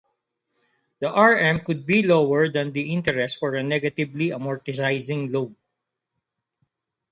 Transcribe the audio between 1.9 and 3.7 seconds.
lower than the interest for a